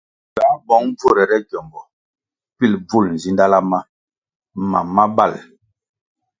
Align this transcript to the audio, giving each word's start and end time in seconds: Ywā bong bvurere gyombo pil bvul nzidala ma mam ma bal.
Ywā 0.35 0.49
bong 0.67 0.87
bvurere 0.97 1.37
gyombo 1.49 1.81
pil 2.57 2.73
bvul 2.85 3.05
nzidala 3.15 3.59
ma 3.69 3.79
mam 4.71 4.87
ma 4.95 5.05
bal. 5.15 5.33